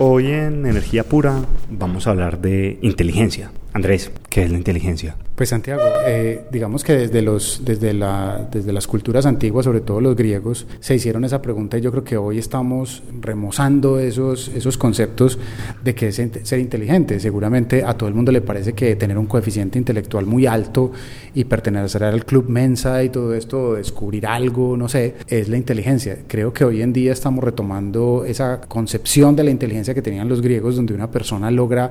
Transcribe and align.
Hoy 0.00 0.28
en 0.28 0.64
Energía 0.64 1.02
Pura 1.02 1.40
vamos 1.68 2.06
a 2.06 2.10
hablar 2.10 2.40
de 2.40 2.78
inteligencia. 2.82 3.50
Andrés, 3.72 4.12
¿qué 4.28 4.44
es 4.44 4.50
la 4.50 4.58
inteligencia? 4.58 5.16
Pues 5.34 5.50
Santiago, 5.50 5.82
eh, 6.06 6.46
digamos 6.50 6.82
que 6.82 6.94
desde, 6.94 7.22
los, 7.22 7.62
desde, 7.64 7.94
la, 7.94 8.48
desde 8.50 8.72
las 8.72 8.88
culturas 8.88 9.24
antiguas, 9.24 9.64
sobre 9.64 9.80
todo 9.80 10.00
los 10.00 10.16
griegos, 10.16 10.66
se 10.80 10.96
hicieron 10.96 11.24
esa 11.24 11.40
pregunta 11.40 11.78
y 11.78 11.80
yo 11.80 11.92
creo 11.92 12.02
que 12.02 12.16
hoy 12.16 12.38
estamos 12.38 13.04
remozando 13.20 14.00
esos, 14.00 14.48
esos 14.48 14.76
conceptos 14.76 15.38
de 15.84 15.94
qué 15.94 16.08
es 16.08 16.16
ser 16.16 16.58
inteligente. 16.58 17.20
Seguramente 17.20 17.84
a 17.84 17.94
todo 17.94 18.08
el 18.08 18.16
mundo 18.16 18.32
le 18.32 18.40
parece 18.40 18.72
que 18.72 18.96
tener 18.96 19.16
un 19.16 19.26
coeficiente 19.26 19.78
intelectual 19.78 20.26
muy 20.26 20.46
alto 20.46 20.90
y 21.34 21.44
pertenecer 21.44 22.02
al 22.02 22.24
club 22.24 22.48
Mensa 22.48 23.04
y 23.04 23.10
todo 23.10 23.34
esto, 23.34 23.74
descubrir 23.74 24.26
algo, 24.26 24.76
no 24.76 24.88
sé, 24.88 25.14
es 25.28 25.48
la 25.48 25.56
inteligencia. 25.56 26.18
Creo 26.26 26.52
que 26.52 26.64
hoy 26.64 26.82
en 26.82 26.92
día 26.92 27.12
estamos 27.12 27.44
retomando 27.44 28.24
esa 28.26 28.60
concepción 28.60 29.36
de 29.36 29.44
la 29.44 29.50
inteligencia 29.50 29.94
que 29.94 30.02
tenían 30.02 30.28
los 30.28 30.42
griegos, 30.42 30.74
donde 30.74 30.94
una 30.94 31.10
persona 31.10 31.50
logra 31.50 31.90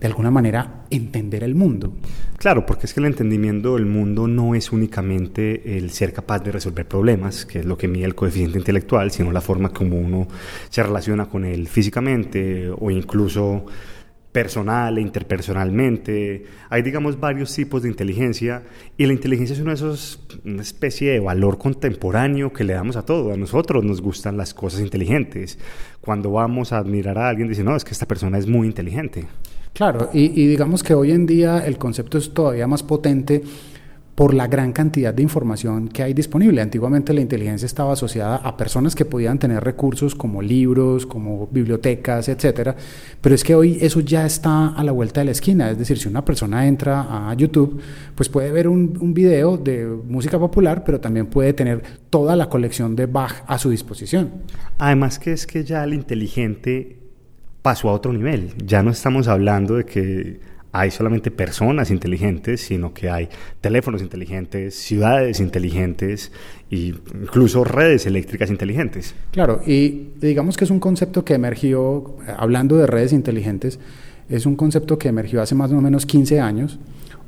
de 0.00 0.06
alguna 0.06 0.30
manera 0.30 0.84
entender 0.90 1.42
el 1.44 1.54
mundo. 1.54 1.92
Claro, 2.36 2.64
porque 2.64 2.86
es 2.86 2.94
que 2.94 3.00
el 3.00 3.06
entendimiento 3.06 3.74
del 3.74 3.86
mundo 3.86 4.28
no 4.28 4.54
es 4.54 4.70
únicamente 4.70 5.76
el 5.76 5.90
ser 5.90 6.12
capaz 6.12 6.38
de 6.40 6.52
resolver 6.52 6.86
problemas, 6.86 7.44
que 7.44 7.60
es 7.60 7.64
lo 7.64 7.76
que 7.76 7.88
mide 7.88 8.04
el 8.04 8.14
coeficiente 8.14 8.58
intelectual, 8.58 9.10
sino 9.10 9.32
la 9.32 9.40
forma 9.40 9.70
como 9.70 9.98
uno 9.98 10.28
se 10.70 10.82
relaciona 10.82 11.26
con 11.26 11.44
él 11.44 11.66
físicamente 11.66 12.70
o 12.70 12.90
incluso 12.90 13.66
personal 14.30 14.98
e 14.98 15.00
interpersonalmente. 15.00 16.44
Hay, 16.70 16.82
digamos, 16.82 17.18
varios 17.18 17.52
tipos 17.52 17.82
de 17.82 17.88
inteligencia 17.88 18.62
y 18.96 19.06
la 19.06 19.12
inteligencia 19.12 19.54
es 19.54 19.60
uno 19.60 19.70
de 19.70 19.74
esos, 19.74 20.24
una 20.44 20.62
especie 20.62 21.10
de 21.10 21.20
valor 21.20 21.58
contemporáneo 21.58 22.52
que 22.52 22.62
le 22.62 22.74
damos 22.74 22.96
a 22.96 23.04
todo. 23.04 23.32
A 23.32 23.36
nosotros 23.36 23.84
nos 23.84 24.00
gustan 24.00 24.36
las 24.36 24.54
cosas 24.54 24.80
inteligentes. 24.80 25.58
Cuando 26.00 26.30
vamos 26.30 26.72
a 26.72 26.78
admirar 26.78 27.18
a 27.18 27.28
alguien, 27.28 27.48
dice, 27.48 27.64
no, 27.64 27.74
es 27.74 27.84
que 27.84 27.92
esta 27.92 28.06
persona 28.06 28.38
es 28.38 28.46
muy 28.46 28.68
inteligente. 28.68 29.26
Claro, 29.72 30.10
y, 30.12 30.28
digamos 30.28 30.82
que 30.82 30.94
hoy 30.94 31.12
en 31.12 31.26
día 31.26 31.64
el 31.66 31.78
concepto 31.78 32.18
es 32.18 32.32
todavía 32.34 32.66
más 32.66 32.82
potente 32.82 33.42
por 34.18 34.34
la 34.34 34.48
gran 34.48 34.72
cantidad 34.72 35.14
de 35.14 35.22
información 35.22 35.86
que 35.86 36.02
hay 36.02 36.12
disponible. 36.12 36.60
Antiguamente 36.60 37.14
la 37.14 37.20
inteligencia 37.20 37.66
estaba 37.66 37.92
asociada 37.92 38.38
a 38.38 38.56
personas 38.56 38.96
que 38.96 39.04
podían 39.04 39.38
tener 39.38 39.62
recursos 39.62 40.16
como 40.16 40.42
libros, 40.42 41.06
como 41.06 41.46
bibliotecas, 41.46 42.28
etcétera, 42.28 42.74
pero 43.20 43.36
es 43.36 43.44
que 43.44 43.54
hoy 43.54 43.78
eso 43.80 44.00
ya 44.00 44.26
está 44.26 44.70
a 44.70 44.82
la 44.82 44.90
vuelta 44.90 45.20
de 45.20 45.26
la 45.26 45.30
esquina. 45.30 45.70
Es 45.70 45.78
decir, 45.78 45.98
si 45.98 46.08
una 46.08 46.24
persona 46.24 46.66
entra 46.66 47.28
a 47.30 47.32
YouTube, 47.34 47.80
pues 48.16 48.28
puede 48.28 48.50
ver 48.50 48.66
un, 48.66 48.98
un 49.00 49.14
video 49.14 49.56
de 49.56 49.86
música 49.86 50.36
popular, 50.36 50.82
pero 50.82 51.00
también 51.00 51.26
puede 51.26 51.52
tener 51.52 51.80
toda 52.10 52.34
la 52.34 52.48
colección 52.48 52.96
de 52.96 53.06
Bach 53.06 53.44
a 53.46 53.56
su 53.56 53.70
disposición. 53.70 54.32
Además 54.78 55.20
que 55.20 55.32
es 55.32 55.46
que 55.46 55.62
ya 55.62 55.84
el 55.84 55.94
inteligente 55.94 57.07
pasó 57.62 57.88
a 57.88 57.92
otro 57.92 58.12
nivel. 58.12 58.54
Ya 58.64 58.82
no 58.82 58.90
estamos 58.90 59.28
hablando 59.28 59.76
de 59.76 59.84
que 59.84 60.40
hay 60.72 60.90
solamente 60.90 61.30
personas 61.30 61.90
inteligentes, 61.90 62.60
sino 62.60 62.92
que 62.92 63.08
hay 63.08 63.28
teléfonos 63.60 64.02
inteligentes, 64.02 64.74
ciudades 64.74 65.40
inteligentes 65.40 66.30
e 66.70 66.94
incluso 67.22 67.64
redes 67.64 68.06
eléctricas 68.06 68.50
inteligentes. 68.50 69.14
Claro, 69.30 69.60
y 69.66 70.10
digamos 70.20 70.56
que 70.56 70.64
es 70.64 70.70
un 70.70 70.80
concepto 70.80 71.24
que 71.24 71.34
emergió, 71.34 72.16
hablando 72.36 72.76
de 72.76 72.86
redes 72.86 73.12
inteligentes, 73.12 73.78
es 74.28 74.44
un 74.44 74.56
concepto 74.56 74.98
que 74.98 75.08
emergió 75.08 75.40
hace 75.40 75.54
más 75.54 75.72
o 75.72 75.80
menos 75.80 76.04
15 76.04 76.40
años. 76.40 76.78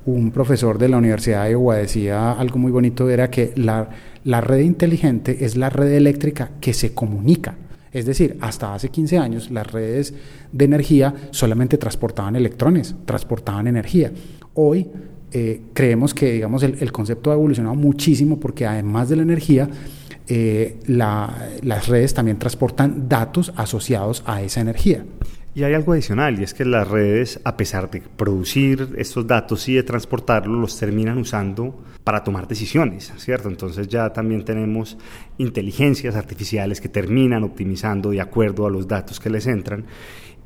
Un 0.04 0.30
profesor 0.32 0.78
de 0.78 0.88
la 0.88 0.98
Universidad 0.98 1.44
de 1.44 1.52
Iowa 1.52 1.76
decía 1.76 2.32
algo 2.32 2.58
muy 2.58 2.72
bonito, 2.72 3.08
era 3.08 3.30
que 3.30 3.52
la, 3.56 3.88
la 4.24 4.40
red 4.40 4.60
inteligente 4.60 5.44
es 5.44 5.56
la 5.56 5.70
red 5.70 5.92
eléctrica 5.92 6.50
que 6.60 6.74
se 6.74 6.92
comunica. 6.92 7.56
Es 7.92 8.06
decir, 8.06 8.36
hasta 8.40 8.74
hace 8.74 8.88
15 8.88 9.18
años 9.18 9.50
las 9.50 9.66
redes 9.66 10.14
de 10.52 10.64
energía 10.64 11.14
solamente 11.30 11.76
transportaban 11.76 12.36
electrones, 12.36 12.94
transportaban 13.04 13.66
energía. 13.66 14.12
Hoy 14.54 14.88
eh, 15.32 15.62
creemos 15.74 16.14
que 16.14 16.32
digamos, 16.32 16.62
el, 16.62 16.92
concepto 16.92 17.30
ha 17.30 17.34
evolucionado 17.34 17.74
muchísimo 17.74 18.38
porque 18.40 18.66
además 18.66 19.08
de 19.08 19.16
la 19.16 19.22
energía, 19.22 19.68
eh, 20.26 20.78
las 20.86 21.88
redes 21.88 22.14
también 22.14 22.38
transportan 22.38 23.08
datos 23.08 23.52
asociados 23.56 24.22
a 24.26 24.42
esa 24.42 24.60
energía. 24.60 25.04
Y 25.52 25.64
hay 25.64 25.74
algo 25.74 25.92
adicional, 25.92 26.38
y 26.38 26.44
es 26.44 26.54
que 26.54 26.64
las 26.64 26.86
redes, 26.86 27.40
a 27.42 27.56
pesar 27.56 27.90
de 27.90 28.00
producir 28.00 28.90
estos 28.96 29.26
datos 29.26 29.68
y 29.68 29.74
de 29.74 29.82
transportarlos, 29.82 30.56
los 30.56 30.78
terminan 30.78 31.18
usando 31.18 31.82
para 32.04 32.22
tomar 32.22 32.46
decisiones, 32.46 33.12
¿cierto? 33.16 33.48
Entonces 33.48 33.88
ya 33.88 34.12
también 34.12 34.44
tenemos 34.44 34.96
inteligencias 35.38 36.14
artificiales 36.14 36.80
que 36.80 36.88
terminan 36.88 37.42
optimizando 37.42 38.10
de 38.10 38.20
acuerdo 38.20 38.64
a 38.66 38.70
los 38.70 38.86
datos 38.86 39.18
que 39.18 39.28
les 39.28 39.46
entran 39.48 39.86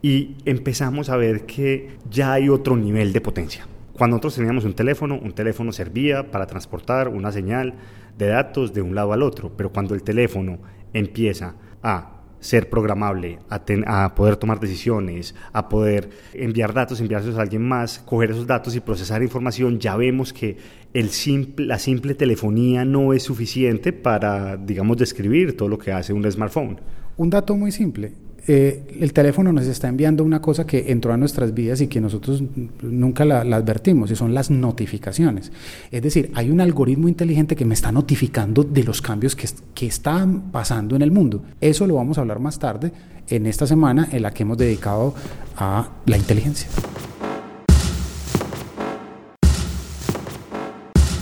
y 0.01 0.37
empezamos 0.47 1.11
a 1.11 1.17
ver 1.17 1.47
que 1.47 1.97
ya 2.11 2.33
hay 2.33 2.49
otro 2.49 2.77
nivel 2.77 3.13
de 3.13 3.21
potencia. 3.21 3.67
Cuando 3.93 4.17
nosotros 4.17 4.37
teníamos 4.37 4.65
un 4.65 4.75
teléfono, 4.75 5.19
un 5.19 5.33
teléfono 5.33 5.71
servía 5.71 6.31
para 6.31 6.47
transportar 6.47 7.09
una 7.09 7.31
señal 7.31 7.75
de 8.19 8.27
datos 8.27 8.73
de 8.73 8.83
un 8.83 8.95
lado 8.95 9.13
al 9.13 9.23
otro, 9.23 9.53
pero 9.57 9.71
cuando 9.71 9.95
el 9.95 10.03
teléfono 10.03 10.59
empieza 10.93 11.55
a 11.83 12.14
ser 12.45 12.69
programable, 12.69 13.39
a, 13.49 14.15
poder 14.15 14.37
tomar 14.37 14.61
decisiones, 14.61 15.35
a 15.55 15.67
poder 15.71 16.11
enviar 16.35 16.75
datos, 16.75 17.01
enviárselos 17.01 17.39
a 17.39 17.41
alguien 17.41 17.67
más, 17.67 18.01
coger 18.01 18.33
esos 18.33 18.47
datos 18.47 18.77
y 18.77 18.81
procesar 18.81 19.23
información, 19.23 19.79
ya 19.79 19.97
vemos 19.97 20.35
que 20.35 20.59
el 20.93 21.09
simple, 21.09 21.65
la 21.65 21.79
simple 21.79 22.15
telefonía 22.15 22.85
no 22.85 23.15
es 23.15 23.23
suficiente 23.23 23.95
para, 23.95 24.59
digamos, 24.59 24.99
describir 24.99 25.57
todo 25.57 25.71
lo 25.71 25.79
que 25.79 25.93
hace 25.93 26.13
un 26.13 26.31
smartphone. 26.31 26.79
Un 27.17 27.31
dato 27.31 27.57
muy 27.57 27.73
simple, 27.73 28.13
eh, 28.47 28.99
el 29.01 29.13
teléfono 29.13 29.53
nos 29.53 29.67
está 29.67 29.89
enviando 29.89 30.23
una 30.23 30.43
cosa 30.43 30.67
que 30.67 30.91
entró 30.93 31.13
a 31.13 31.17
nuestras 31.17 31.55
vidas 31.55 31.81
y 31.81 31.87
que 31.87 32.01
nosotros 32.01 32.43
nunca 32.83 33.25
la, 33.25 33.41
advertimos, 33.41 34.11
y 34.11 34.17
son 34.17 34.35
las 34.35 34.51
notificaciones. 34.51 35.51
Es 35.91 36.03
decir, 36.03 36.31
hay 36.35 36.51
un 36.51 36.61
algoritmo 36.61 37.09
inteligente 37.09 37.57
que 37.57 37.65
me 37.65 37.75
está 37.75 37.91
notificando 37.91 38.63
de 38.63 38.85
los 38.85 39.01
cambios 39.01 39.35
que, 39.35 39.49
que 39.75 39.87
están 39.87 40.53
pasando 40.53 40.95
en 40.97 41.03
el 41.03 41.11
mundo. 41.11 41.43
Eso 41.61 41.87
lo 41.87 41.95
vamos 41.95 42.19
a 42.19 42.21
hablar 42.21 42.41
más 42.41 42.59
tarde 42.59 42.93
en 43.29 43.47
esta 43.47 43.67
semana 43.67 44.09
en 44.13 44.23
la 44.23 44.33
que 44.33 44.43
hemos 44.43 44.59
dedicado 44.59 45.15
a 45.57 45.89
la 46.07 46.17
inteligencia. 46.17 46.69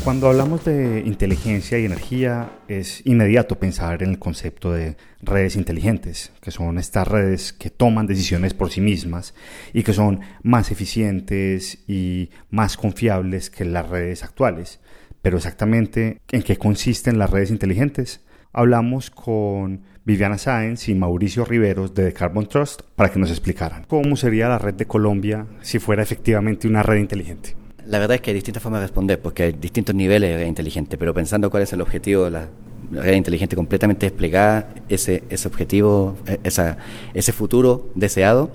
Cuando 0.04 0.28
hablamos 0.28 0.64
de 0.64 1.04
inteligencia 1.06 1.78
y 1.78 1.84
energía, 1.84 2.50
es 2.66 3.06
inmediato 3.06 3.60
pensar 3.60 4.02
en 4.02 4.10
el 4.10 4.18
concepto 4.18 4.72
de 4.72 4.96
redes 5.20 5.54
inteligentes, 5.54 6.32
que 6.40 6.50
son 6.50 6.78
estas 6.78 7.06
redes 7.06 7.52
que 7.52 7.70
toman 7.70 8.08
decisiones 8.08 8.52
por 8.52 8.72
sí 8.72 8.80
mismas 8.80 9.32
y 9.72 9.84
que 9.84 9.92
son 9.92 10.20
más 10.42 10.72
eficientes 10.72 11.84
y 11.86 12.30
más 12.50 12.76
confiables 12.76 13.48
que 13.48 13.64
las 13.64 13.88
redes 13.88 14.24
actuales. 14.24 14.80
Pero 15.22 15.36
exactamente 15.36 16.20
en 16.32 16.42
qué 16.42 16.56
consisten 16.56 17.16
las 17.16 17.30
redes 17.30 17.52
inteligentes, 17.52 18.24
hablamos 18.52 19.08
con 19.08 19.82
Viviana 20.04 20.36
Sáenz 20.36 20.88
y 20.88 20.96
Mauricio 20.96 21.44
Riveros 21.44 21.94
de 21.94 22.06
The 22.06 22.12
Carbon 22.12 22.48
Trust 22.48 22.82
para 22.96 23.12
que 23.12 23.20
nos 23.20 23.30
explicaran 23.30 23.84
cómo 23.86 24.16
sería 24.16 24.48
la 24.48 24.58
red 24.58 24.74
de 24.74 24.86
Colombia 24.86 25.46
si 25.60 25.78
fuera 25.78 26.02
efectivamente 26.02 26.66
una 26.66 26.82
red 26.82 26.96
inteligente. 26.96 27.61
La 27.86 27.98
verdad 27.98 28.14
es 28.16 28.20
que 28.20 28.30
hay 28.30 28.34
distintas 28.34 28.62
formas 28.62 28.80
de 28.80 28.86
responder, 28.86 29.20
porque 29.20 29.44
hay 29.44 29.52
distintos 29.52 29.94
niveles 29.94 30.30
de 30.30 30.36
red 30.38 30.46
inteligente, 30.46 30.96
pero 30.96 31.12
pensando 31.12 31.50
cuál 31.50 31.64
es 31.64 31.72
el 31.72 31.80
objetivo 31.80 32.24
de 32.24 32.30
la 32.30 32.48
red 32.92 33.14
inteligente 33.14 33.56
completamente 33.56 34.06
desplegada, 34.06 34.72
ese, 34.88 35.24
ese 35.30 35.48
objetivo, 35.48 36.16
e, 36.26 36.38
esa, 36.44 36.76
ese 37.14 37.32
futuro 37.32 37.88
deseado, 37.94 38.50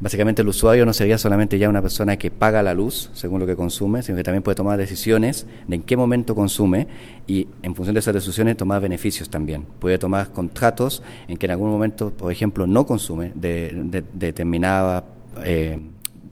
básicamente 0.00 0.42
el 0.42 0.48
usuario 0.48 0.84
no 0.86 0.92
sería 0.92 1.18
solamente 1.18 1.58
ya 1.58 1.68
una 1.68 1.82
persona 1.82 2.16
que 2.16 2.30
paga 2.30 2.62
la 2.62 2.74
luz 2.74 3.10
según 3.12 3.40
lo 3.40 3.46
que 3.46 3.54
consume, 3.54 4.02
sino 4.02 4.16
que 4.16 4.24
también 4.24 4.42
puede 4.42 4.56
tomar 4.56 4.78
decisiones 4.78 5.46
de 5.68 5.76
en 5.76 5.82
qué 5.82 5.96
momento 5.96 6.34
consume 6.34 6.88
y 7.26 7.46
en 7.62 7.74
función 7.74 7.94
de 7.94 8.00
esas 8.00 8.14
decisiones 8.14 8.56
tomar 8.56 8.82
beneficios 8.82 9.30
también. 9.30 9.66
Puede 9.78 9.98
tomar 9.98 10.30
contratos 10.30 11.02
en 11.28 11.36
que 11.36 11.46
en 11.46 11.52
algún 11.52 11.70
momento, 11.70 12.10
por 12.10 12.32
ejemplo, 12.32 12.66
no 12.66 12.86
consume 12.86 13.32
de, 13.34 13.70
de 13.72 14.02
determinada... 14.14 15.04
Eh, 15.44 15.78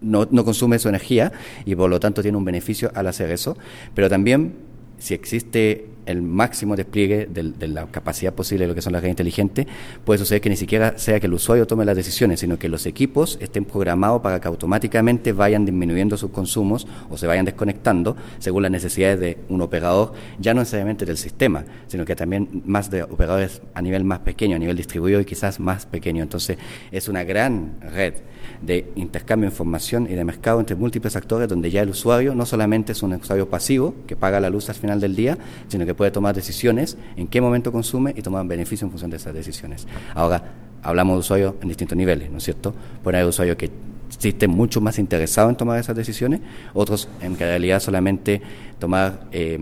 no, 0.03 0.27
no 0.31 0.45
consume 0.45 0.79
su 0.79 0.89
energía 0.89 1.33
y 1.65 1.75
por 1.75 1.91
lo 1.91 2.01
tanto 2.01 2.23
tiene 2.23 2.37
un 2.37 2.45
beneficio 2.45 2.91
al 2.95 3.07
hacer 3.07 3.31
eso, 3.31 3.57
pero 3.95 4.09
también 4.09 4.55
si 4.99 5.15
existe 5.15 5.87
el 6.07 6.23
máximo 6.23 6.77
despliegue 6.77 7.27
de, 7.27 7.69
la 7.69 7.87
capacidad 7.87 8.33
posible 8.33 8.65
de 8.65 8.69
lo 8.69 8.75
que 8.75 8.83
son 8.83 8.93
las 8.93 9.03
redes 9.03 9.13
inteligentes, 9.13 9.67
puede 10.05 10.19
suceder 10.19 10.41
que 10.41 10.51
ni 10.51 10.57
siquiera 10.57 10.99
sea 10.99 11.21
que 11.21 11.27
el 11.27 11.35
usuario 11.35 11.67
tome 11.67 11.85
las 11.85 11.97
decisiones, 11.97 12.41
sino 12.41 12.59
que 12.59 12.69
los 12.69 12.87
equipos 12.87 13.39
estén 13.41 13.65
programados 13.65 14.21
para 14.21 14.41
que 14.41 14.49
automáticamente 14.49 15.33
vayan 15.33 15.65
disminuyendo 15.65 16.17
sus 16.17 16.31
consumos 16.31 16.87
o 17.11 17.17
se 17.17 17.27
vayan 17.27 17.45
desconectando 17.45 18.17
según 18.39 18.63
las 18.63 18.73
necesidades 18.73 19.21
de 19.21 19.39
un 19.49 19.61
operador, 19.61 20.13
ya 20.39 20.55
no 20.55 20.61
necesariamente 20.61 21.07
del 21.07 21.17
sistema, 21.17 21.65
sino 21.87 22.05
que 22.05 22.17
también 22.17 22.63
más 22.67 22.91
de 22.91 23.03
operadores 23.03 23.63
a 23.75 23.83
nivel 23.83 24.05
más 24.05 24.21
pequeño, 24.21 24.57
a 24.57 24.59
nivel 24.59 24.77
distribuido 24.77 25.21
y 25.21 25.25
quizás 25.25 25.61
más 25.61 25.87
pequeño. 25.87 26.23
Entonces, 26.23 26.59
es 26.91 27.09
una 27.09 27.25
gran 27.25 27.77
red 27.81 28.15
de 28.61 28.93
intercambio 28.97 29.49
de 29.49 29.53
información 29.53 30.07
y 30.11 30.15
de 30.15 30.25
mercado 30.25 30.61
entre 30.61 30.77
múltiples 30.77 31.17
actores 31.17 31.49
donde 31.49 31.71
ya 31.71 31.83
el 31.83 31.91
usuario 31.91 32.35
no 32.35 32.47
solamente 32.47 32.93
es 32.93 33.03
un 33.03 33.15
usuario 33.15 33.49
pasivo 33.49 33.95
que 34.07 34.17
paga 34.17 34.41
la 34.41 34.51
luz 34.51 34.69
al 34.69 34.75
final 34.75 35.01
del 35.01 35.17
día, 35.17 35.39
sino 35.69 35.85
que 35.87 35.92
puede 35.95 36.11
tomar 36.11 36.35
decisiones 36.35 36.97
en 37.17 37.27
qué 37.27 37.41
momento 37.41 37.73
consume 37.73 38.15
y 38.17 38.23
tomar 38.23 38.47
beneficio 38.47 38.87
en 38.87 38.91
función 38.91 39.11
de 39.11 39.17
esas 39.17 39.35
decisiones. 39.35 39.87
Ahora, 40.15 40.43
hablamos 40.83 41.15
de 41.17 41.21
usuarios 41.21 41.55
en 41.63 41.69
distintos 41.69 41.97
niveles, 41.97 42.31
¿no 42.31 42.39
es 42.39 42.45
cierto? 42.45 42.75
Puede 43.03 43.19
haber 43.19 43.29
usuarios 43.29 43.57
que 43.57 43.71
existen 44.09 44.51
mucho 44.51 44.81
más 44.81 44.99
interesados 44.99 45.51
en 45.51 45.57
tomar 45.57 45.79
esas 45.79 45.97
decisiones, 45.97 46.41
otros 46.75 47.09
en 47.21 47.39
realidad 47.39 47.81
solamente 47.81 48.43
tomar, 48.79 49.27
eh, 49.33 49.59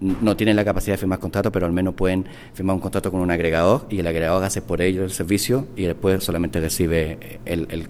no 0.00 0.36
tienen 0.36 0.56
la 0.56 0.64
capacidad 0.64 0.94
de 0.94 0.98
firmar 0.98 1.18
contrato, 1.18 1.52
pero 1.52 1.66
al 1.66 1.72
menos 1.72 1.94
pueden 1.94 2.24
firmar 2.54 2.74
un 2.74 2.80
contrato 2.80 3.10
con 3.10 3.20
un 3.20 3.30
agregador 3.30 3.86
y 3.90 3.98
el 3.98 4.06
agregador 4.06 4.42
hace 4.42 4.62
por 4.62 4.80
ello 4.80 5.04
el 5.04 5.10
servicio 5.10 5.66
y 5.76 5.84
después 5.84 6.24
solamente 6.24 6.60
recibe 6.60 7.40
el, 7.44 7.86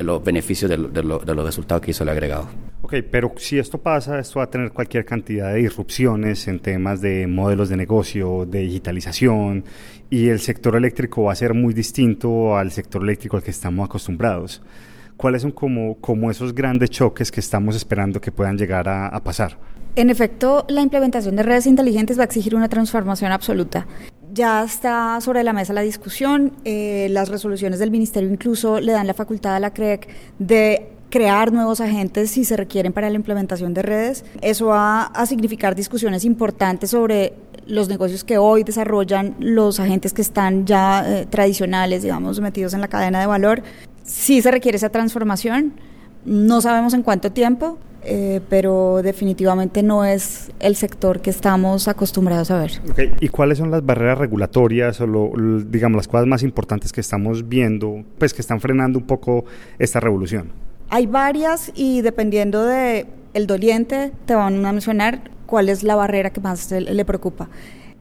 los 0.00 0.24
beneficios 0.24 0.70
de, 0.70 0.76
de, 0.76 1.02
los 1.02 1.44
resultados 1.44 1.82
que 1.82 1.92
hizo 1.92 2.02
el 2.02 2.08
agregador. 2.08 2.71
Ok, 2.84 2.94
pero 3.10 3.32
si 3.36 3.60
esto 3.60 3.78
pasa, 3.78 4.18
esto 4.18 4.40
va 4.40 4.46
a 4.46 4.50
tener 4.50 4.72
cualquier 4.72 5.04
cantidad 5.04 5.52
de 5.52 5.60
disrupciones 5.60 6.48
en 6.48 6.58
temas 6.58 7.00
de 7.00 7.28
modelos 7.28 7.68
de 7.68 7.76
negocio, 7.76 8.44
de 8.44 8.58
digitalización, 8.58 9.64
y 10.10 10.28
el 10.28 10.40
sector 10.40 10.74
eléctrico 10.74 11.22
va 11.22 11.32
a 11.32 11.36
ser 11.36 11.54
muy 11.54 11.74
distinto 11.74 12.56
al 12.56 12.72
sector 12.72 13.02
eléctrico 13.02 13.36
al 13.36 13.44
que 13.44 13.52
estamos 13.52 13.84
acostumbrados. 13.84 14.62
¿Cuáles 15.16 15.42
son 15.42 15.52
como, 15.52 16.30
esos 16.32 16.52
grandes 16.52 16.90
choques 16.90 17.30
que 17.30 17.38
estamos 17.38 17.76
esperando 17.76 18.20
que 18.20 18.32
puedan 18.32 18.58
llegar 18.58 18.88
a, 18.88 19.22
pasar? 19.22 19.56
En 19.94 20.10
efecto, 20.10 20.66
la 20.68 20.80
implementación 20.80 21.36
de 21.36 21.44
redes 21.44 21.68
inteligentes 21.68 22.18
va 22.18 22.22
a 22.22 22.24
exigir 22.24 22.56
una 22.56 22.68
transformación 22.68 23.30
absoluta. 23.30 23.86
Ya 24.32 24.64
está 24.64 25.20
sobre 25.20 25.44
la 25.44 25.52
mesa 25.52 25.72
la 25.72 25.82
discusión, 25.82 26.54
eh, 26.64 27.06
las 27.10 27.28
resoluciones 27.28 27.78
del 27.78 27.92
Ministerio 27.92 28.28
incluso 28.28 28.80
le 28.80 28.90
dan 28.90 29.06
la 29.06 29.14
facultad 29.14 29.54
a 29.54 29.60
la 29.60 29.72
CREC 29.72 30.08
de 30.40 30.88
crear 31.12 31.52
nuevos 31.52 31.82
agentes 31.82 32.30
si 32.30 32.44
se 32.44 32.56
requieren 32.56 32.94
para 32.94 33.10
la 33.10 33.16
implementación 33.16 33.74
de 33.74 33.82
redes. 33.82 34.24
Eso 34.40 34.68
va 34.68 35.02
a 35.02 35.26
significar 35.26 35.74
discusiones 35.74 36.24
importantes 36.24 36.88
sobre 36.90 37.34
los 37.66 37.90
negocios 37.90 38.24
que 38.24 38.38
hoy 38.38 38.64
desarrollan 38.64 39.36
los 39.38 39.78
agentes 39.78 40.14
que 40.14 40.22
están 40.22 40.64
ya 40.64 41.04
eh, 41.06 41.26
tradicionales, 41.26 42.02
digamos, 42.02 42.40
metidos 42.40 42.72
en 42.72 42.80
la 42.80 42.88
cadena 42.88 43.20
de 43.20 43.26
valor. 43.26 43.62
Sí 44.04 44.40
se 44.40 44.50
requiere 44.50 44.76
esa 44.76 44.88
transformación, 44.88 45.74
no 46.24 46.62
sabemos 46.62 46.94
en 46.94 47.02
cuánto 47.02 47.30
tiempo, 47.30 47.76
eh, 48.04 48.40
pero 48.48 49.02
definitivamente 49.02 49.82
no 49.82 50.06
es 50.06 50.50
el 50.60 50.76
sector 50.76 51.20
que 51.20 51.28
estamos 51.28 51.88
acostumbrados 51.88 52.50
a 52.50 52.58
ver. 52.58 52.72
¿Y 53.20 53.28
cuáles 53.28 53.58
son 53.58 53.70
las 53.70 53.84
barreras 53.84 54.16
regulatorias 54.16 54.98
o, 55.02 55.32
digamos, 55.68 55.98
las 55.98 56.08
cosas 56.08 56.26
más 56.26 56.42
importantes 56.42 56.90
que 56.90 57.02
estamos 57.02 57.50
viendo, 57.50 58.02
pues 58.16 58.32
que 58.32 58.40
están 58.40 58.60
frenando 58.60 58.98
un 58.98 59.06
poco 59.06 59.44
esta 59.78 60.00
revolución? 60.00 60.71
Hay 60.94 61.06
varias 61.06 61.72
y 61.74 62.02
dependiendo 62.02 62.66
de 62.66 63.06
el 63.32 63.46
doliente 63.46 64.12
te 64.26 64.34
van 64.34 64.62
a 64.66 64.72
mencionar 64.72 65.30
cuál 65.46 65.70
es 65.70 65.82
la 65.82 65.94
barrera 65.94 66.28
que 66.34 66.42
más 66.42 66.70
le 66.70 67.04
preocupa. 67.06 67.48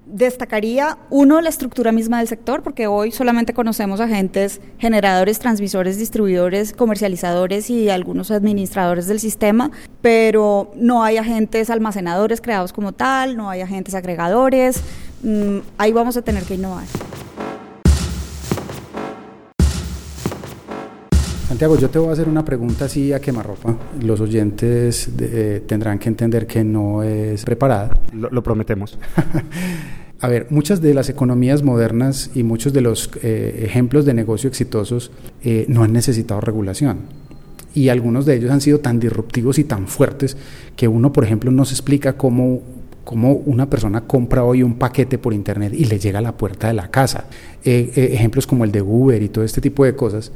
Destacaría, 0.06 0.98
uno, 1.10 1.40
la 1.40 1.48
estructura 1.48 1.94
misma 1.94 2.18
del 2.18 2.28
sector, 2.28 2.64
porque 2.64 2.88
hoy 2.88 3.14
solamente 3.14 3.54
conocemos 3.54 4.02
agentes 4.02 4.60
generadores, 4.78 5.40
transmisores, 5.40 5.98
distribuidores, 6.00 6.74
comercializadores 6.74 7.70
y 7.70 7.90
algunos 7.90 8.30
administradores 8.30 9.08
del 9.08 9.22
sistema, 9.22 9.72
pero 10.02 10.74
no 10.76 11.02
hay 11.02 11.16
agentes 11.16 11.70
almacenadores 11.70 12.42
creados 12.42 12.74
como 12.74 12.92
tal, 12.92 13.38
no 13.38 13.50
hay 13.50 13.62
agentes 13.62 13.96
agregadores, 13.96 14.82
mm, 15.24 15.60
ahí 15.78 15.94
vamos 15.94 16.18
a 16.18 16.24
tener 16.24 16.44
que 16.44 16.56
innovar. 16.56 16.84
Santiago, 21.52 21.78
yo 21.78 21.90
te 21.90 22.00
voy 22.00 22.08
a 22.08 22.14
hacer 22.14 22.30
una 22.30 22.46
pregunta 22.46 22.86
así 22.86 23.12
a 23.12 23.20
quemarropa. 23.20 23.76
Los 24.02 24.22
oyentes 24.22 25.10
eh, 25.20 25.62
tendrán 25.68 26.00
que 26.00 26.08
entender 26.08 26.48
que 26.48 26.64
no 26.64 27.04
es 27.04 27.44
preparada. 27.44 27.92
Lo, 28.14 28.42
prometemos. 28.42 28.98
a 30.22 30.28
ver, 30.30 30.48
muchas 30.50 30.80
de 30.80 30.94
las 30.94 31.10
economías 31.10 31.62
modernas 31.62 32.32
y 32.36 32.44
muchos 32.44 32.72
de 32.72 32.80
los 32.80 33.10
eh, 33.22 33.66
ejemplos 33.66 34.06
de 34.06 34.14
negocio 34.14 34.48
exitosos 34.48 35.12
eh, 35.44 35.66
no 35.68 35.84
han 35.84 35.92
necesitado 35.92 36.40
regulación. 36.40 37.00
Y 37.76 37.90
algunos 37.90 38.26
de 38.26 38.38
ellos 38.38 38.50
han 38.50 38.62
sido 38.62 38.80
tan 38.80 39.02
disruptivos 39.02 39.60
y 39.60 39.66
tan 39.66 39.90
fuertes 39.90 40.38
que 40.78 40.88
uno, 40.88 41.12
por 41.12 41.26
ejemplo, 41.26 41.52
no 41.52 41.66
se 41.66 41.74
explica 41.74 42.14
cómo 42.14 42.62
cómo 43.04 43.34
una 43.34 43.70
persona 43.70 44.02
compra 44.02 44.46
hoy 44.46 44.64
un 44.64 44.76
paquete 44.76 45.18
por 45.18 45.34
internet 45.34 45.74
y 45.76 45.84
le 45.84 46.00
llega 46.00 46.20
a 46.20 46.22
la 46.22 46.38
puerta 46.38 46.68
de 46.68 46.76
la 46.76 46.90
casa. 46.90 47.26
ejemplos 47.66 48.48
como 48.48 48.64
el 48.64 48.72
de 48.72 48.82
Uber 48.82 49.22
y 49.22 49.28
todo 49.28 49.44
este 49.44 49.60
tipo 49.60 49.84
de 49.84 49.96
cosas 49.96 50.32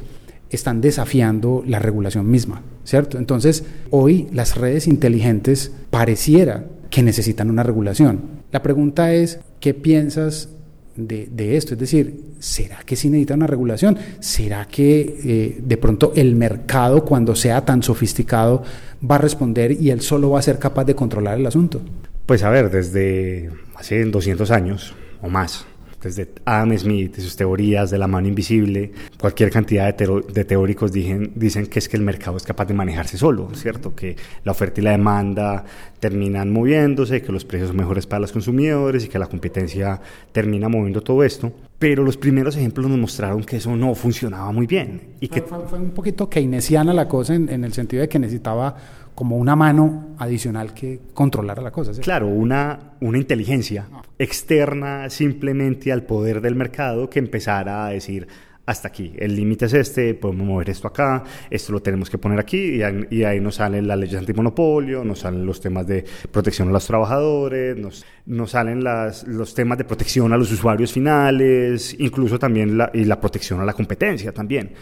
están 0.50 0.80
desafiando 0.80 1.62
la 1.66 1.78
regulación 1.78 2.30
misma, 2.30 2.62
¿cierto? 2.84 3.18
Entonces, 3.18 3.64
hoy 3.90 4.28
las 4.32 4.56
redes 4.56 4.86
inteligentes 4.86 5.72
pareciera 5.90 6.64
que 6.90 7.02
necesitan 7.02 7.50
una 7.50 7.62
regulación. 7.62 8.20
La 8.52 8.62
pregunta 8.62 9.12
es, 9.12 9.40
¿qué 9.60 9.74
piensas 9.74 10.50
de, 10.96 11.56
esto? 11.56 11.74
Es 11.74 11.80
decir, 11.80 12.20
¿será 12.38 12.78
que 12.84 12.96
sí 12.96 13.10
necesita 13.10 13.34
una 13.34 13.46
regulación? 13.46 13.98
¿Será 14.20 14.66
que 14.66 15.20
eh, 15.24 15.60
de 15.62 15.76
pronto 15.76 16.12
el 16.14 16.36
mercado, 16.36 17.04
cuando 17.04 17.34
sea 17.34 17.64
tan 17.64 17.82
sofisticado, 17.82 18.62
va 19.08 19.16
a 19.16 19.18
responder 19.18 19.72
y 19.72 19.90
él 19.90 20.00
solo 20.00 20.30
va 20.30 20.38
a 20.38 20.42
ser 20.42 20.58
capaz 20.58 20.84
de 20.84 20.94
controlar 20.94 21.38
el 21.38 21.46
asunto? 21.46 21.80
Pues 22.24 22.42
a 22.42 22.50
ver, 22.50 22.70
desde 22.70 23.50
hace 23.74 24.04
200 24.04 24.50
años 24.50 24.94
o 25.22 25.28
más, 25.28 25.66
desde 26.02 26.28
Adam 26.44 26.76
Smith 26.78 27.14
y 27.18 27.20
sus 27.20 27.36
teorías 27.36 27.90
de 27.90 27.98
la 27.98 28.06
mano 28.06 28.28
invisible, 28.28 28.92
cualquier 29.18 29.50
cantidad 29.50 29.94
de, 29.94 30.44
teóricos 30.44 30.92
dicen, 30.92 31.32
dicen 31.34 31.66
que 31.66 31.78
es 31.78 31.88
que 31.88 31.96
el 31.96 32.02
mercado 32.02 32.36
es 32.36 32.42
capaz 32.42 32.66
de 32.66 32.74
manejarse 32.74 33.18
solo, 33.18 33.50
¿cierto? 33.54 33.94
Que 33.94 34.16
la 34.44 34.52
oferta 34.52 34.80
y 34.80 34.84
la 34.84 34.92
demanda 34.92 35.64
terminan 36.00 36.52
moviéndose, 36.52 37.22
que 37.22 37.32
los 37.32 37.44
precios 37.44 37.68
son 37.68 37.76
mejores 37.76 38.06
para 38.06 38.20
los 38.20 38.32
consumidores 38.32 39.04
y 39.04 39.08
que 39.08 39.18
la 39.18 39.26
competencia 39.26 40.00
termina 40.32 40.68
moviendo 40.68 41.02
todo 41.02 41.24
esto. 41.24 41.52
Pero 41.78 42.04
los 42.04 42.16
primeros 42.16 42.56
ejemplos 42.56 42.88
nos 42.88 42.98
mostraron 42.98 43.44
que 43.44 43.56
eso 43.56 43.76
no 43.76 43.94
funcionaba 43.94 44.50
muy 44.50 44.66
bien. 44.66 45.14
Y 45.20 45.28
fue, 45.28 45.42
que... 45.42 45.42
fue, 45.42 45.78
un 45.78 45.90
poquito 45.90 46.28
keynesiana 46.28 46.94
la 46.94 47.06
cosa 47.06 47.34
en, 47.34 47.48
en 47.48 47.64
el 47.64 47.72
sentido 47.72 48.00
de 48.00 48.08
que 48.08 48.18
necesitaba 48.18 48.76
como 49.16 49.38
una 49.38 49.56
mano 49.56 50.14
adicional 50.18 50.74
que 50.74 51.00
controlara 51.14 51.62
la 51.62 51.70
cosa. 51.70 51.98
Claro, 52.02 52.28
una, 52.28 52.92
una 53.00 53.16
inteligencia 53.16 53.88
externa 54.18 55.08
simplemente 55.08 55.90
al 55.90 56.02
poder 56.02 56.42
del 56.42 56.54
mercado 56.54 57.08
que 57.08 57.18
empezara 57.18 57.86
a 57.86 57.90
decir, 57.90 58.28
hasta 58.66 58.88
aquí, 58.88 59.12
el 59.16 59.36
límite 59.36 59.66
es 59.66 59.74
este, 59.74 60.14
podemos 60.14 60.46
mover 60.46 60.70
esto 60.70 60.88
acá, 60.88 61.22
esto 61.48 61.72
lo 61.72 61.80
tenemos 61.80 62.10
que 62.10 62.18
poner 62.18 62.40
aquí, 62.40 62.80
y 63.10 63.22
ahí, 63.22 63.40
nos 63.40 63.54
salen 63.54 63.86
las 63.86 63.96
leyes 63.96 64.18
antimonopolio, 64.18 65.04
nos 65.04 65.20
salen 65.20 65.46
los 65.46 65.60
temas 65.60 65.86
de 65.86 66.04
protección 66.32 66.68
a 66.68 66.72
los 66.72 66.86
trabajadores, 66.86 67.76
nos, 67.76 68.04
nos 68.26 68.50
salen 68.50 68.82
las, 68.82 69.26
los 69.26 69.54
temas 69.54 69.78
de 69.78 69.84
protección 69.84 70.32
a 70.32 70.36
los 70.36 70.50
usuarios 70.50 70.92
finales, 70.92 71.94
incluso 71.98 72.38
también 72.38 72.76
la, 72.76 72.90
y 72.92 73.04
la 73.04 73.20
protección 73.20 73.60
a 73.60 73.64
la 73.64 73.72
competencia 73.72 74.32
también. 74.32 74.72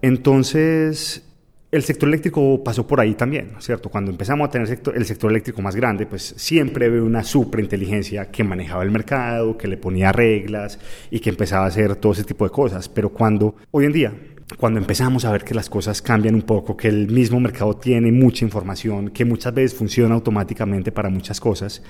Entonces, 0.00 1.29
el 1.72 1.82
sector 1.84 2.08
eléctrico 2.08 2.62
pasó 2.64 2.86
por 2.86 3.00
ahí 3.00 3.14
también, 3.14 3.52
¿cierto? 3.60 3.90
Cuando 3.90 4.10
empezamos 4.10 4.48
a 4.48 4.50
tener 4.50 4.80
el 4.94 5.06
sector 5.06 5.30
eléctrico 5.30 5.62
más 5.62 5.76
grande, 5.76 6.04
pues 6.04 6.34
siempre 6.36 6.86
había 6.86 7.02
una 7.02 7.22
superinteligencia 7.22 8.30
que 8.30 8.42
manejaba 8.42 8.82
el 8.82 8.90
mercado, 8.90 9.56
que 9.56 9.68
le 9.68 9.76
ponía 9.76 10.10
reglas 10.10 10.80
y 11.10 11.20
que 11.20 11.30
empezaba 11.30 11.64
a 11.64 11.68
hacer 11.68 11.94
todo 11.96 12.12
ese 12.12 12.24
tipo 12.24 12.44
de 12.44 12.50
cosas. 12.50 12.88
Pero 12.88 13.10
cuando, 13.10 13.54
hoy 13.70 13.84
en 13.84 13.92
día, 13.92 14.12
cuando 14.56 14.80
empezamos 14.80 15.24
a 15.24 15.30
ver 15.30 15.44
que 15.44 15.54
las 15.54 15.70
cosas 15.70 16.02
cambian 16.02 16.34
un 16.34 16.42
poco, 16.42 16.76
que 16.76 16.88
el 16.88 17.06
mismo 17.08 17.38
mercado 17.38 17.76
tiene 17.76 18.10
mucha 18.10 18.44
información, 18.44 19.10
que 19.10 19.24
muchas 19.24 19.54
veces 19.54 19.78
funciona 19.78 20.16
automáticamente 20.16 20.90
para 20.90 21.08
muchas 21.08 21.38
cosas 21.38 21.84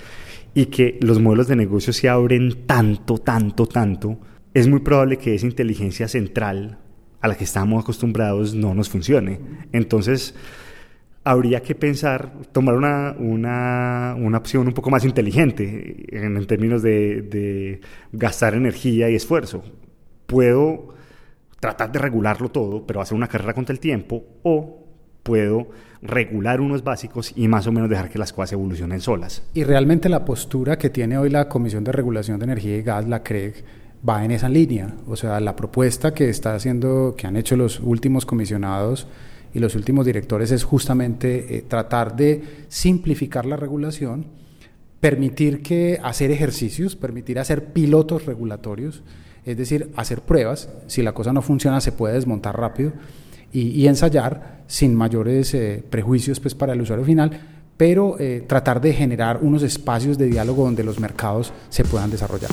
y 0.53 0.67
que 0.67 0.99
los 1.01 1.21
modelos 1.21 1.49
de 1.49 1.57
negocio 1.57 1.95
se 1.95 2.09
abren 2.11 2.67
tanto, 2.67 3.17
tanto, 3.17 3.67
tanto, 3.67 4.19
es 4.53 4.69
muy 4.69 4.81
probable 4.81 5.17
que 5.17 5.35
esa 5.35 5.47
inteligencia 5.47 6.07
central 6.07 6.80
a 7.21 7.29
la 7.29 7.37
que 7.37 7.45
estamos 7.45 7.83
acostumbrados 7.83 8.55
no 8.55 8.75
nos 8.75 8.89
funcione. 8.89 9.41
Entonces, 9.73 10.35
habría 11.25 11.62
que 11.62 11.75
pensar, 11.75 12.33
tomar 12.53 12.75
una, 12.75 13.15
una, 13.19 14.15
una 14.19 14.39
opción 14.39 14.67
un 14.67 14.73
poco 14.73 14.91
más 14.91 15.05
inteligente 15.05 16.07
en, 16.09 16.47
términos 16.47 16.83
de, 16.83 17.23
de, 17.23 17.81
gastar 18.12 18.55
energía 18.55 19.11
y 19.11 19.15
esfuerzo. 19.15 19.62
Puedo 20.27 20.95
tratar 21.61 21.93
de 21.93 21.99
regularlo 21.99 22.49
todo, 22.49 22.87
pero 22.87 23.00
hacer 23.00 23.17
una 23.17 23.29
carrera 23.29 23.53
contra 23.53 23.73
el 23.73 23.81
tiempo, 23.81 24.25
o 24.43 24.87
puedo 25.23 25.69
regular 26.03 26.62
unos 26.62 26.83
básicos 26.83 27.33
y 27.37 27.47
más 27.47 27.67
o 27.67 27.73
menos 27.73 27.91
dejar 27.91 28.09
que 28.09 28.19
las 28.19 28.33
cosas 28.33 28.55
evolucionen 28.55 29.00
solas. 29.00 29.43
Y 29.53 29.65
realmente 29.65 30.09
la 30.09 30.25
postura 30.25 30.79
que 30.79 30.89
tiene 30.89 31.19
hoy 31.19 31.29
la 31.29 31.49
Comisión 31.49 31.85
de 31.85 31.93
Regulación 31.93 32.39
de 32.39 32.45
Energía 32.45 32.77
y 32.79 32.83
Gas, 32.83 33.07
la 33.07 33.23
CREG, 33.23 33.62
va 34.09 34.25
en 34.25 34.30
esa 34.30 34.49
línea. 34.49 34.95
O 35.07 35.16
sea, 35.16 35.40
la 35.40 35.57
propuesta 35.57 36.14
que 36.14 36.28
está 36.28 36.54
haciendo, 36.54 37.14
que 37.16 37.26
han 37.26 37.37
hecho 37.37 37.57
los 37.57 37.80
últimos 37.80 38.26
comisionados 38.26 39.07
y 39.52 39.59
los 39.59 39.75
últimos 39.75 40.07
directores 40.07 40.50
es 40.52 40.64
justamente 40.64 41.57
eh, 41.57 41.62
tratar 41.66 42.16
de 42.16 42.42
simplificar 42.69 43.47
la 43.47 43.57
regulación, 43.57 44.26
permitir 45.00 45.62
que 45.62 45.99
hacer 46.02 46.30
ejercicios, 46.30 46.97
permitir 46.97 47.38
hacer 47.38 47.73
pilotos 47.73 48.26
regulatorios, 48.26 49.02
es 49.45 49.57
decir, 49.57 49.90
hacer 49.97 50.21
pruebas. 50.23 50.69
Si 50.87 51.02
la 51.02 51.12
cosa 51.12 51.33
no 51.33 51.42
funciona, 51.42 51.80
se 51.80 51.92
puede 51.92 52.14
desmontar 52.14 52.59
rápido 52.59 52.92
y, 53.52 53.87
ensayar 53.87 54.61
sin 54.69 54.95
mayores 54.95 55.52
eh, 55.54 55.83
prejuicios 55.88 56.38
pues, 56.38 56.54
para 56.54 56.75
el 56.75 56.83
usuario 56.83 57.04
final, 57.04 57.33
pero 57.76 58.16
eh, 58.21 58.45
tratar 58.47 58.80
de 58.80 58.92
generar 58.92 59.40
unos 59.42 59.62
espacios 59.62 60.19
de 60.19 60.26
diálogo 60.26 60.64
donde 60.64 60.85
los 60.85 61.00
mercados 61.00 61.52
se 61.71 61.83
puedan 61.83 62.11
desarrollar. 62.11 62.50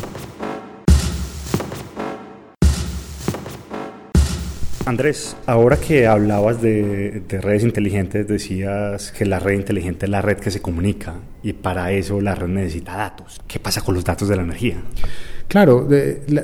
Andrés, 4.88 5.36
ahora 5.46 5.78
que 5.78 6.08
hablabas 6.08 6.62
de, 6.62 7.22
redes 7.42 7.64
inteligentes, 7.64 8.26
decías 8.26 9.12
que 9.12 9.26
la 9.26 9.38
red 9.38 9.56
inteligente 9.56 10.06
es 10.06 10.10
la 10.10 10.22
red 10.22 10.38
que 10.38 10.50
se 10.50 10.62
comunica 10.62 11.16
y 11.44 11.52
para 11.52 11.92
eso 11.92 12.22
la 12.22 12.36
red 12.36 12.48
necesita 12.48 12.96
datos. 12.96 13.42
¿Qué 13.48 13.60
pasa 13.60 13.82
con 13.82 13.96
los 13.96 14.06
datos 14.06 14.30
de 14.30 14.38
la 14.38 14.44
energía? 14.44 14.78
Claro, 15.50 15.88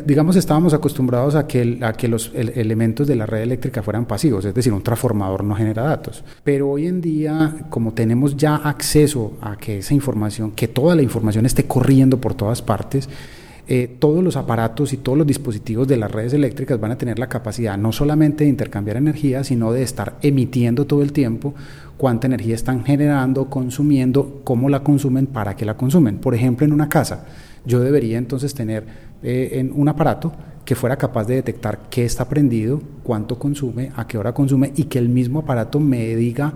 digamos 0.05 0.35
estábamos 0.35 0.73
acostumbrados 0.73 1.35
a 1.35 1.47
que, 1.47 1.65
los 2.07 2.31
elementos 2.35 3.07
de 3.07 3.15
la 3.15 3.25
red 3.25 3.41
eléctrica 3.41 3.81
fueran 3.81 4.05
pasivos, 4.05 4.43
es 4.43 4.53
decir, 4.53 4.73
un 4.73 4.83
transformador 4.83 5.43
no 5.43 5.55
genera 5.55 5.83
datos. 5.83 6.23
Pero 6.43 6.69
hoy 6.69 6.87
en 6.87 6.99
día, 6.99 7.55
como 7.69 7.93
tenemos 7.93 8.35
ya 8.35 8.55
acceso 8.55 9.37
a 9.41 9.57
que 9.57 9.79
esa 9.79 9.93
información, 9.93 10.51
que 10.51 10.67
toda 10.67 10.95
la 10.95 11.01
información 11.01 11.45
esté 11.45 11.65
corriendo 11.65 12.19
por 12.19 12.33
todas 12.33 12.61
partes, 12.61 13.07
eh, 13.67 13.95
todos 13.99 14.23
los 14.23 14.35
aparatos 14.35 14.91
y 14.91 14.97
todos 14.97 15.17
los 15.17 15.25
dispositivos 15.25 15.87
de 15.87 15.95
las 15.95 16.11
redes 16.11 16.33
eléctricas 16.33 16.79
van 16.79 16.91
a 16.91 16.97
tener 16.97 17.17
la 17.17 17.27
capacidad 17.27 17.77
no 17.77 17.93
solamente 17.93 18.43
de 18.43 18.49
intercambiar 18.49 18.97
energía, 18.97 19.43
sino 19.43 19.71
de 19.71 19.83
estar 19.83 20.17
emitiendo 20.21 20.85
todo 20.85 21.01
el 21.01 21.13
tiempo 21.13 21.53
cuánta 21.97 22.27
energía 22.27 22.55
están 22.55 22.83
generando, 22.83 23.49
consumiendo, 23.49 24.41
cómo 24.43 24.67
la 24.67 24.83
consumen, 24.83 25.27
para 25.27 25.55
qué 25.55 25.63
la 25.63 25.77
consumen. 25.77 26.17
Por 26.17 26.35
ejemplo, 26.35 26.65
en 26.65 26.73
una 26.73 26.89
casa, 26.89 27.25
yo 27.65 27.79
debería 27.79 28.17
entonces 28.17 28.53
tener 28.53 28.85
eh, 29.23 29.51
en 29.53 29.71
un 29.73 29.87
aparato 29.87 30.33
que 30.65 30.75
fuera 30.75 30.97
capaz 30.97 31.25
de 31.25 31.35
detectar 31.35 31.79
qué 31.89 32.03
está 32.03 32.27
prendido, 32.27 32.81
cuánto 33.03 33.39
consume, 33.39 33.91
a 33.95 34.07
qué 34.07 34.17
hora 34.17 34.33
consume 34.33 34.73
y 34.75 34.85
que 34.85 34.99
el 34.99 35.07
mismo 35.07 35.39
aparato 35.39 35.79
me 35.79 36.15
diga 36.15 36.53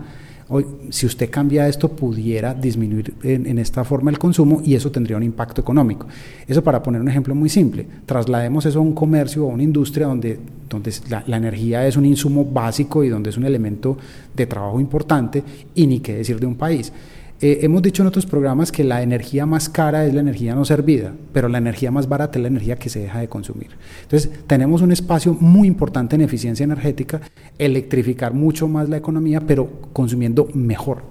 Hoy, 0.50 0.64
si 0.88 1.04
usted 1.04 1.28
cambia 1.28 1.68
esto, 1.68 1.90
pudiera 1.90 2.54
disminuir 2.54 3.12
en, 3.22 3.58
esta 3.58 3.84
forma 3.84 4.10
el 4.10 4.18
consumo 4.18 4.62
y 4.64 4.74
eso 4.74 4.90
tendría 4.90 5.18
un 5.18 5.22
impacto 5.22 5.60
económico. 5.60 6.06
Eso 6.46 6.64
para 6.64 6.82
poner 6.82 7.02
un 7.02 7.08
ejemplo 7.08 7.34
muy 7.34 7.50
simple. 7.50 7.86
Traslademos 8.06 8.64
eso 8.64 8.78
a 8.78 8.82
un 8.82 8.94
comercio 8.94 9.44
o 9.44 9.50
a 9.50 9.54
una 9.54 9.62
industria 9.62 10.06
donde, 10.06 10.38
donde 10.70 10.90
la, 11.10 11.36
energía 11.36 11.86
es 11.86 11.98
un 11.98 12.06
insumo 12.06 12.46
básico 12.46 13.04
y 13.04 13.10
donde 13.10 13.28
es 13.28 13.36
un 13.36 13.44
elemento 13.44 13.98
de 14.34 14.46
trabajo 14.46 14.80
importante 14.80 15.42
y 15.74 15.86
ni 15.86 16.00
qué 16.00 16.14
decir 16.14 16.40
de 16.40 16.46
un 16.46 16.54
país. 16.54 16.92
Eh, 17.40 17.60
hemos 17.62 17.82
dicho 17.82 18.02
en 18.02 18.08
otros 18.08 18.26
programas 18.26 18.72
que 18.72 18.82
la 18.82 19.00
energía 19.00 19.46
más 19.46 19.68
cara 19.68 20.04
es 20.04 20.12
la 20.12 20.20
energía 20.20 20.56
no 20.56 20.64
servida, 20.64 21.14
pero 21.32 21.48
la 21.48 21.58
energía 21.58 21.92
más 21.92 22.08
barata 22.08 22.36
es 22.38 22.42
la 22.42 22.48
energía 22.48 22.76
que 22.76 22.88
se 22.88 22.98
deja 22.98 23.20
de 23.20 23.28
consumir. 23.28 23.68
Entonces, 24.02 24.30
tenemos 24.48 24.82
un 24.82 24.90
espacio 24.90 25.34
muy 25.34 25.68
importante 25.68 26.16
en 26.16 26.22
eficiencia 26.22 26.64
energética, 26.64 27.20
electrificar 27.56 28.34
mucho 28.34 28.66
más 28.66 28.88
la 28.88 28.96
economía, 28.96 29.40
pero 29.40 29.70
consumiendo 29.92 30.48
mejor. 30.52 31.02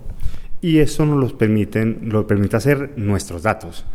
Y 0.61 0.79
eso 0.79 1.05
nos 1.05 1.17
lo 1.17 1.27
lo 1.27 2.27
permite 2.27 2.57
hacer 2.57 2.93
nuestros 2.97 3.43
datos. 3.43 3.85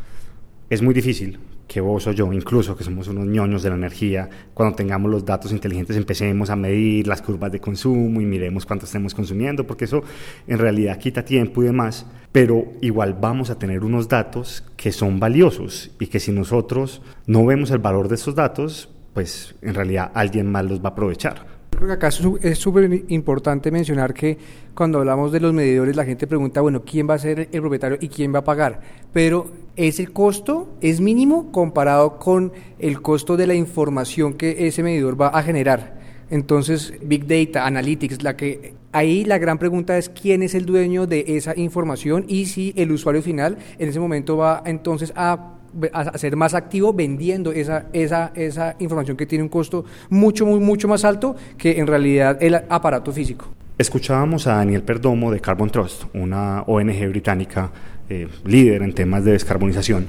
Es 0.70 0.80
muy 0.80 0.94
difícil, 0.94 1.38
que 1.72 1.80
vos 1.80 2.06
o 2.06 2.12
yo, 2.12 2.30
incluso 2.32 2.76
que 2.76 2.84
somos 2.84 3.08
unos 3.08 3.26
ñoños 3.26 3.62
de 3.62 3.70
la 3.70 3.76
energía, 3.76 4.28
cuando 4.52 4.76
tengamos 4.76 5.10
los 5.10 5.24
datos 5.24 5.52
inteligentes 5.52 5.96
empecemos 5.96 6.50
a 6.50 6.56
medir 6.56 7.06
las 7.06 7.22
curvas 7.22 7.50
de 7.50 7.60
consumo 7.60 8.20
y 8.20 8.26
miremos 8.26 8.66
cuánto 8.66 8.84
estemos 8.84 9.14
consumiendo, 9.14 9.66
porque 9.66 9.86
eso 9.86 10.02
en 10.46 10.58
realidad 10.58 10.98
quita 10.98 11.24
tiempo 11.24 11.62
y 11.62 11.66
demás, 11.66 12.06
pero 12.30 12.64
igual 12.82 13.16
vamos 13.18 13.48
a 13.48 13.58
tener 13.58 13.84
unos 13.84 14.06
datos 14.08 14.64
que 14.76 14.92
son 14.92 15.18
valiosos 15.18 15.90
y 15.98 16.08
que 16.08 16.20
si 16.20 16.30
nosotros 16.30 17.00
no 17.26 17.46
vemos 17.46 17.70
el 17.70 17.78
valor 17.78 18.08
de 18.08 18.16
esos 18.16 18.34
datos, 18.34 18.90
pues 19.14 19.54
en 19.62 19.74
realidad 19.74 20.10
alguien 20.14 20.50
más 20.52 20.66
los 20.66 20.80
va 20.80 20.90
a 20.90 20.92
aprovechar. 20.92 21.61
Creo 21.76 21.88
que 21.88 21.92
acá 21.94 22.08
es 22.08 22.58
súper 22.58 23.04
importante 23.08 23.70
mencionar 23.70 24.14
que 24.14 24.38
cuando 24.74 24.98
hablamos 24.98 25.32
de 25.32 25.40
los 25.40 25.52
medidores 25.52 25.96
la 25.96 26.04
gente 26.04 26.26
pregunta, 26.28 26.60
bueno, 26.60 26.82
¿quién 26.82 27.10
va 27.10 27.14
a 27.14 27.18
ser 27.18 27.48
el 27.50 27.60
propietario 27.60 27.98
y 28.00 28.08
quién 28.08 28.32
va 28.32 28.38
a 28.38 28.44
pagar? 28.44 28.80
Pero 29.12 29.50
ese 29.74 30.06
costo 30.06 30.76
es 30.80 31.00
mínimo 31.00 31.50
comparado 31.50 32.18
con 32.18 32.52
el 32.78 33.02
costo 33.02 33.36
de 33.36 33.46
la 33.48 33.54
información 33.54 34.34
que 34.34 34.68
ese 34.68 34.82
medidor 34.82 35.20
va 35.20 35.28
a 35.28 35.42
generar. 35.42 36.00
Entonces, 36.30 36.94
Big 37.02 37.26
Data, 37.26 37.66
Analytics, 37.66 38.22
la 38.22 38.36
que 38.36 38.74
ahí 38.92 39.24
la 39.24 39.38
gran 39.38 39.58
pregunta 39.58 39.98
es 39.98 40.08
quién 40.08 40.42
es 40.42 40.54
el 40.54 40.66
dueño 40.66 41.06
de 41.06 41.24
esa 41.28 41.58
información 41.58 42.24
y 42.28 42.46
si 42.46 42.72
el 42.76 42.92
usuario 42.92 43.22
final 43.22 43.58
en 43.78 43.88
ese 43.88 43.98
momento 43.98 44.36
va 44.36 44.62
entonces 44.64 45.12
a 45.16 45.56
a 45.92 46.18
ser 46.18 46.36
más 46.36 46.54
activo 46.54 46.92
vendiendo 46.92 47.52
esa, 47.52 47.86
esa, 47.92 48.32
esa 48.34 48.76
información 48.78 49.16
que 49.16 49.26
tiene 49.26 49.42
un 49.42 49.48
costo 49.48 49.84
mucho, 50.10 50.46
muy, 50.46 50.60
mucho 50.60 50.88
más 50.88 51.04
alto 51.04 51.36
que 51.56 51.78
en 51.78 51.86
realidad 51.86 52.42
el 52.42 52.54
aparato 52.54 53.12
físico. 53.12 53.46
Escuchábamos 53.78 54.46
a 54.46 54.56
Daniel 54.56 54.82
Perdomo 54.82 55.32
de 55.32 55.40
Carbon 55.40 55.70
Trust, 55.70 56.04
una 56.14 56.62
ONG 56.62 57.08
británica 57.08 57.70
eh, 58.08 58.28
líder 58.44 58.82
en 58.82 58.92
temas 58.92 59.24
de 59.24 59.32
descarbonización. 59.32 60.06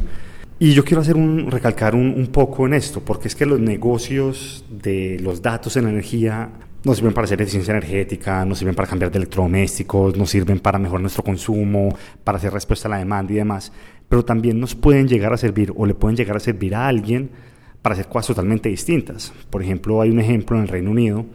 Y 0.59 0.73
yo 0.73 0.83
quiero 0.83 1.01
hacer 1.01 1.15
un, 1.15 1.49
recalcar 1.49 1.95
un, 1.95 2.13
un, 2.15 2.27
poco 2.27 2.65
en 2.65 2.73
esto, 2.73 3.01
porque 3.01 3.27
es 3.27 3.35
que 3.35 3.45
los 3.45 3.59
negocios 3.59 4.65
de 4.69 5.19
los 5.21 5.41
datos 5.41 5.77
en 5.77 5.87
energía 5.87 6.49
nos 6.83 6.97
sirven 6.97 7.13
para 7.13 7.25
hacer 7.25 7.41
eficiencia 7.41 7.71
energética, 7.71 8.43
nos 8.45 8.59
sirven 8.59 8.75
para 8.75 8.87
cambiar 8.87 9.11
de 9.11 9.17
electrodomésticos, 9.17 10.17
nos 10.17 10.29
sirven 10.29 10.59
para 10.59 10.77
mejorar 10.77 11.01
nuestro 11.01 11.23
consumo, 11.23 11.95
para 12.23 12.37
hacer 12.37 12.51
respuesta 12.51 12.87
a 12.87 12.91
la 12.91 12.97
demanda 12.97 13.31
y 13.31 13.37
demás 13.37 13.71
pero 14.09 14.23
también 14.23 14.59
nos 14.59 14.75
pueden 14.75 15.07
llegar 15.07 15.33
a 15.33 15.37
servir 15.37 15.73
o 15.75 15.85
le 15.85 15.93
pueden 15.93 16.17
llegar 16.17 16.37
a 16.37 16.39
servir 16.39 16.75
a 16.75 16.87
alguien 16.87 17.29
para 17.81 17.93
hacer 17.93 18.07
cosas 18.07 18.27
totalmente 18.27 18.69
distintas. 18.69 19.33
Por 19.49 19.61
ejemplo, 19.61 20.01
hay 20.01 20.09
un 20.09 20.19
ejemplo 20.19 20.55
en 20.57 20.63
el 20.63 20.69
Reino 20.69 20.91
Unido 20.91 21.25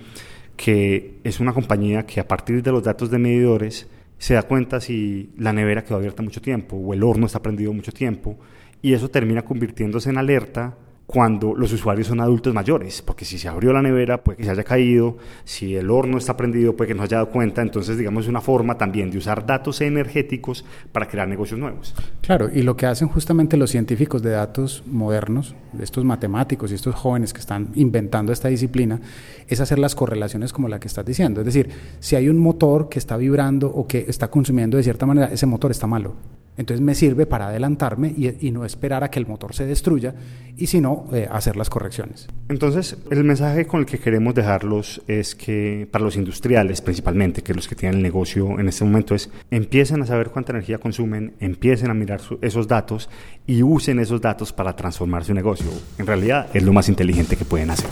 que 0.57 1.21
es 1.23 1.39
una 1.39 1.53
compañía 1.53 2.05
que 2.05 2.19
a 2.19 2.27
partir 2.27 2.63
de 2.63 2.73
los 2.73 2.83
datos 2.83 3.11
de 3.11 3.19
medidores 3.19 3.87
se 4.19 4.35
da 4.35 4.43
cuenta 4.43 4.81
si 4.81 5.31
la 5.39 5.53
nevera 5.53 5.85
quedó 5.85 5.99
abierta 5.99 6.23
mucho 6.23 6.43
tiempo 6.43 6.77
o 6.77 6.93
el 6.93 7.05
horno 7.05 7.27
está 7.27 7.41
prendido 7.41 7.73
mucho 7.73 7.93
tiempo 7.93 8.37
y 8.83 8.93
eso 8.93 9.09
termina 9.09 9.45
convirtiéndose 9.45 10.11
en 10.11 10.19
alerta 10.19 10.77
cuando 11.09 11.55
los 11.55 11.73
usuarios 11.73 12.07
son 12.07 12.21
adultos 12.21 12.53
mayores, 12.53 13.01
porque 13.01 13.25
si 13.25 13.39
se 13.39 13.49
abrió 13.49 13.73
la 13.73 13.81
nevera 13.81 14.23
puede 14.23 14.37
que 14.37 14.45
se 14.45 14.51
haya 14.51 14.63
caído, 14.63 15.17
si 15.43 15.75
el 15.75 15.91
horno 15.91 16.19
está 16.19 16.37
prendido 16.37 16.77
puede 16.77 16.89
que 16.89 16.95
no 16.95 17.03
haya 17.03 17.17
dado 17.17 17.31
cuenta, 17.31 17.63
entonces 17.63 17.97
digamos 17.97 18.25
es 18.25 18.29
una 18.29 18.43
forma 18.43 18.77
también 18.77 19.11
de 19.11 19.17
usar 19.17 19.47
datos 19.47 19.81
energéticos 19.81 20.67
para 20.93 21.09
crear 21.09 21.27
negocios 21.27 21.59
nuevos. 21.59 21.95
Claro, 22.21 22.51
y 22.53 22.61
lo 22.61 22.77
que 22.77 22.85
hacen 22.85 23.09
justamente 23.09 23.57
los 23.57 23.71
científicos 23.71 24.21
de 24.21 24.33
datos 24.33 24.83
modernos, 24.85 25.55
estos 25.81 26.05
matemáticos 26.05 26.73
y 26.73 26.75
estos 26.75 26.95
jóvenes 26.95 27.33
que 27.33 27.41
están 27.41 27.71
inventando 27.77 28.31
esta 28.31 28.49
disciplina, 28.49 29.01
es 29.49 29.61
hacer 29.63 29.79
las 29.79 29.95
correlaciones 29.95 30.53
como 30.53 30.69
la 30.69 30.79
que 30.79 30.89
estás 30.89 31.07
diciendo, 31.07 31.41
es 31.41 31.47
decir, 31.47 31.71
si 32.01 32.17
hay 32.17 32.29
un 32.29 32.37
motor 32.37 32.91
que 32.91 32.99
está 32.99 33.17
vibrando 33.17 33.69
o 33.69 33.87
que 33.87 34.05
está 34.09 34.29
consumiendo 34.29 34.77
de 34.77 34.83
cierta 34.83 35.07
manera, 35.07 35.29
ese 35.33 35.47
motor 35.47 35.71
está 35.71 35.87
malo 35.87 36.17
entonces 36.59 36.85
me 36.85 36.95
sirve 36.95 37.25
para 37.25 37.49
adelantarme 37.49 38.09
y, 38.09 38.51
no 38.51 38.65
esperar 38.65 39.05
a 39.05 39.11
que 39.11 39.19
el 39.19 39.27
motor 39.27 39.55
se 39.55 39.67
destruya 39.67 40.15
y 40.57 40.67
sino 40.67 41.07
eh, 41.13 41.29
hacer 41.31 41.57
las 41.57 41.71
correcciones. 41.71 42.27
Entonces 42.49 42.97
el 43.11 43.25
mensaje 43.25 43.67
con 43.67 43.81
el 43.81 43.87
que 43.87 43.99
queremos 43.99 44.35
dejarlos 44.35 45.01
es 45.07 45.35
que 45.35 45.89
para 45.91 46.05
los 46.05 46.17
industriales 46.17 46.81
principalmente, 46.81 47.43
que 47.43 47.55
los 47.55 47.69
que 47.69 47.77
tienen 47.77 47.99
el 47.99 48.03
negocio 48.03 48.59
en 48.59 48.69
este 48.69 48.85
momento 48.85 49.15
es 49.15 49.31
empiecen 49.51 50.03
a 50.03 50.07
saber 50.07 50.31
cuánta 50.31 50.53
energía 50.53 50.79
consumen, 50.79 51.35
empiecen 51.41 51.91
a 51.91 51.95
mirar 51.95 52.21
esos 52.43 52.67
datos 52.67 53.09
y 53.47 53.63
usen 53.63 54.01
esos 54.01 54.21
datos 54.21 54.53
para 54.53 54.75
transformar 54.75 55.25
su 55.25 55.35
negocio. 55.35 55.71
En 55.99 56.07
realidad 56.07 56.49
es 56.53 56.63
lo 56.65 56.73
más 56.73 56.89
inteligente 56.89 57.37
que 57.37 57.45
pueden 57.45 57.71
hacer. 57.71 57.91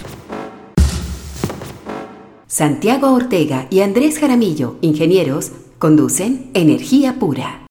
Santiago 2.48 3.12
Ortega 3.12 3.66
y 3.70 3.80
Andrés 3.80 4.18
Jaramillo, 4.18 4.78
ingenieros, 4.80 5.52
conducen 5.78 6.50
Energía 6.54 7.18
Pura. 7.18 7.65